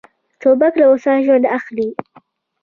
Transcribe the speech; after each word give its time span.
توپک 0.41 0.73
له 0.79 0.85
استاد 0.93 1.19
ژوند 1.25 1.45
اخلي. 1.57 1.87